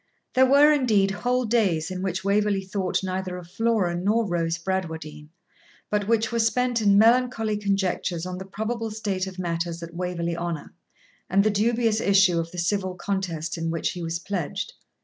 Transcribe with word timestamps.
There 0.33 0.47
were, 0.47 0.71
indeed, 0.73 1.11
whole 1.11 1.45
days 1.45 1.91
in 1.91 2.01
which 2.01 2.23
Waverley 2.25 2.63
thought 2.63 3.03
neither 3.03 3.37
of 3.37 3.51
Flora 3.51 3.95
nor 3.95 4.25
Rose 4.25 4.57
Bradwardine, 4.57 5.29
but 5.91 6.07
which 6.07 6.31
were 6.31 6.39
spent 6.39 6.81
in 6.81 6.97
melancholy 6.97 7.55
conjectures 7.55 8.25
on 8.25 8.39
the 8.39 8.45
probable 8.45 8.89
state 8.89 9.27
of 9.27 9.37
matters 9.37 9.83
at 9.83 9.93
Waverley 9.93 10.35
Honour, 10.35 10.73
and 11.29 11.43
the 11.43 11.51
dubious 11.51 12.01
issue 12.01 12.39
of 12.39 12.49
the 12.49 12.57
civil 12.57 12.95
contest 12.95 13.59
in 13.59 13.69
which 13.69 13.91
he 13.91 14.01
was 14.01 14.17
pledged. 14.17 14.73